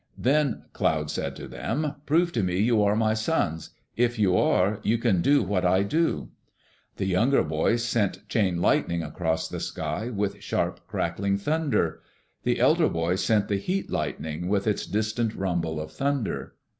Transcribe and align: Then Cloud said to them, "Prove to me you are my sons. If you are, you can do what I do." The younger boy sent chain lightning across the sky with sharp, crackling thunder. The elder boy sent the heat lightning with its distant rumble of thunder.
Then 0.17 0.63
Cloud 0.73 1.11
said 1.11 1.35
to 1.35 1.47
them, 1.47 1.93
"Prove 2.07 2.31
to 2.31 2.41
me 2.41 2.57
you 2.57 2.81
are 2.81 2.95
my 2.95 3.13
sons. 3.13 3.69
If 3.95 4.17
you 4.17 4.35
are, 4.35 4.79
you 4.81 4.97
can 4.97 5.21
do 5.21 5.43
what 5.43 5.63
I 5.63 5.83
do." 5.83 6.29
The 6.95 7.05
younger 7.05 7.43
boy 7.43 7.75
sent 7.75 8.27
chain 8.27 8.59
lightning 8.59 9.03
across 9.03 9.47
the 9.47 9.59
sky 9.59 10.09
with 10.09 10.41
sharp, 10.41 10.79
crackling 10.87 11.37
thunder. 11.37 12.01
The 12.41 12.59
elder 12.59 12.89
boy 12.89 13.13
sent 13.13 13.47
the 13.47 13.57
heat 13.57 13.91
lightning 13.91 14.47
with 14.47 14.65
its 14.65 14.87
distant 14.87 15.35
rumble 15.35 15.79
of 15.79 15.91
thunder. 15.91 16.55